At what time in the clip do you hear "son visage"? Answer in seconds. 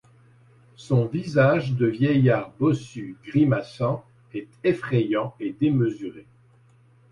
0.77-1.73